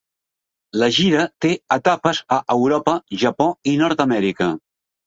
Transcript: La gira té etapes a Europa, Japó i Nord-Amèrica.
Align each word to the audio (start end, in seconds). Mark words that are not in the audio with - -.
La 0.83 0.87
gira 0.95 1.25
té 1.45 1.51
etapes 1.77 2.23
a 2.39 2.41
Europa, 2.57 2.99
Japó 3.27 3.53
i 3.75 3.77
Nord-Amèrica. 3.85 4.55